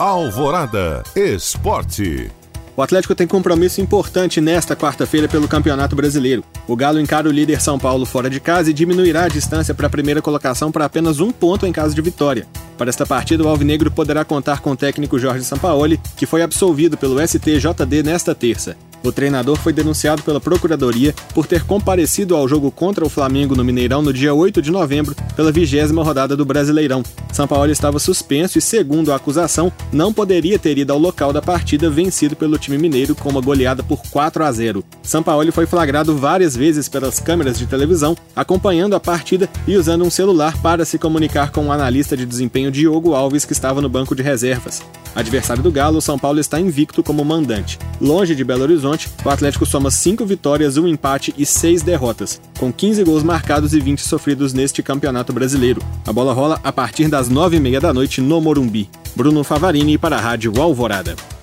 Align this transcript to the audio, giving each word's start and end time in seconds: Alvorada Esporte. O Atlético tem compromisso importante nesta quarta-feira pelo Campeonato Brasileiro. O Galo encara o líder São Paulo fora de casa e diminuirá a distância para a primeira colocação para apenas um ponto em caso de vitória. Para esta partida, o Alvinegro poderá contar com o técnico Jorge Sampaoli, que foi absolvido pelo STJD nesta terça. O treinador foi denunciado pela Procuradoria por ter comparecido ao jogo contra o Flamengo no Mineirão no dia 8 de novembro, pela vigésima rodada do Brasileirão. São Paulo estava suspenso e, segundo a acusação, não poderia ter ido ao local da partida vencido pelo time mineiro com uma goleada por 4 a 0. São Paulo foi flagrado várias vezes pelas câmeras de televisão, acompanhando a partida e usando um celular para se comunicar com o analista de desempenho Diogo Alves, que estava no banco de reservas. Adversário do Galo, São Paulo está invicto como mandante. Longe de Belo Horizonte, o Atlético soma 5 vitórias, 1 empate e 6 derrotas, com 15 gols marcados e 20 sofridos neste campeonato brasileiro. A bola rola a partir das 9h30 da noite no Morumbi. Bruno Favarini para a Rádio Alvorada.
Alvorada 0.00 1.02
Esporte. 1.14 2.32
O 2.74 2.80
Atlético 2.80 3.14
tem 3.14 3.26
compromisso 3.26 3.82
importante 3.82 4.40
nesta 4.40 4.74
quarta-feira 4.74 5.28
pelo 5.28 5.46
Campeonato 5.46 5.94
Brasileiro. 5.94 6.42
O 6.66 6.74
Galo 6.74 6.98
encara 6.98 7.28
o 7.28 7.30
líder 7.30 7.60
São 7.60 7.78
Paulo 7.78 8.06
fora 8.06 8.30
de 8.30 8.40
casa 8.40 8.70
e 8.70 8.72
diminuirá 8.72 9.24
a 9.24 9.28
distância 9.28 9.74
para 9.74 9.88
a 9.88 9.90
primeira 9.90 10.22
colocação 10.22 10.72
para 10.72 10.86
apenas 10.86 11.20
um 11.20 11.30
ponto 11.30 11.66
em 11.66 11.72
caso 11.72 11.94
de 11.94 12.00
vitória. 12.00 12.46
Para 12.78 12.88
esta 12.88 13.04
partida, 13.04 13.44
o 13.44 13.48
Alvinegro 13.48 13.90
poderá 13.90 14.24
contar 14.24 14.60
com 14.60 14.70
o 14.70 14.76
técnico 14.76 15.18
Jorge 15.18 15.44
Sampaoli, 15.44 16.00
que 16.16 16.24
foi 16.24 16.40
absolvido 16.40 16.96
pelo 16.96 17.20
STJD 17.20 18.02
nesta 18.02 18.34
terça. 18.34 18.78
O 19.02 19.10
treinador 19.10 19.56
foi 19.56 19.72
denunciado 19.72 20.22
pela 20.22 20.40
Procuradoria 20.40 21.14
por 21.34 21.46
ter 21.46 21.64
comparecido 21.64 22.36
ao 22.36 22.46
jogo 22.46 22.70
contra 22.70 23.04
o 23.04 23.08
Flamengo 23.08 23.56
no 23.56 23.64
Mineirão 23.64 24.02
no 24.02 24.12
dia 24.12 24.34
8 24.34 24.60
de 24.60 24.70
novembro, 24.70 25.14
pela 25.34 25.52
vigésima 25.52 26.02
rodada 26.02 26.36
do 26.36 26.44
Brasileirão. 26.44 27.02
São 27.32 27.46
Paulo 27.46 27.70
estava 27.70 27.98
suspenso 27.98 28.58
e, 28.58 28.60
segundo 28.60 29.12
a 29.12 29.16
acusação, 29.16 29.72
não 29.92 30.12
poderia 30.12 30.58
ter 30.58 30.76
ido 30.76 30.92
ao 30.92 30.98
local 30.98 31.32
da 31.32 31.40
partida 31.40 31.88
vencido 31.88 32.36
pelo 32.36 32.58
time 32.58 32.76
mineiro 32.76 33.14
com 33.14 33.28
uma 33.28 33.40
goleada 33.40 33.82
por 33.82 34.00
4 34.10 34.44
a 34.44 34.52
0. 34.52 34.84
São 35.02 35.22
Paulo 35.22 35.50
foi 35.52 35.66
flagrado 35.66 36.16
várias 36.16 36.54
vezes 36.54 36.88
pelas 36.88 37.18
câmeras 37.18 37.58
de 37.58 37.66
televisão, 37.66 38.16
acompanhando 38.36 38.94
a 38.94 39.00
partida 39.00 39.48
e 39.66 39.76
usando 39.76 40.04
um 40.04 40.10
celular 40.10 40.60
para 40.60 40.84
se 40.84 40.98
comunicar 40.98 41.50
com 41.50 41.66
o 41.66 41.72
analista 41.72 42.16
de 42.16 42.26
desempenho 42.26 42.70
Diogo 42.70 43.14
Alves, 43.14 43.44
que 43.44 43.52
estava 43.52 43.80
no 43.80 43.88
banco 43.88 44.14
de 44.14 44.22
reservas. 44.22 44.82
Adversário 45.14 45.62
do 45.62 45.72
Galo, 45.72 46.00
São 46.00 46.18
Paulo 46.18 46.38
está 46.38 46.60
invicto 46.60 47.02
como 47.02 47.24
mandante. 47.24 47.78
Longe 48.00 48.34
de 48.34 48.44
Belo 48.44 48.62
Horizonte, 48.62 48.89
o 49.24 49.30
Atlético 49.30 49.66
soma 49.66 49.90
5 49.90 50.24
vitórias, 50.24 50.76
1 50.76 50.88
empate 50.88 51.34
e 51.36 51.44
6 51.44 51.82
derrotas, 51.82 52.40
com 52.58 52.72
15 52.72 53.04
gols 53.04 53.22
marcados 53.22 53.74
e 53.74 53.80
20 53.80 54.00
sofridos 54.02 54.52
neste 54.52 54.82
campeonato 54.82 55.32
brasileiro. 55.32 55.82
A 56.06 56.12
bola 56.12 56.32
rola 56.32 56.60
a 56.62 56.72
partir 56.72 57.08
das 57.08 57.30
9h30 57.30 57.80
da 57.80 57.92
noite 57.92 58.20
no 58.20 58.40
Morumbi. 58.40 58.88
Bruno 59.14 59.42
Favarini 59.42 59.98
para 59.98 60.16
a 60.16 60.20
Rádio 60.20 60.52
Alvorada. 60.60 61.39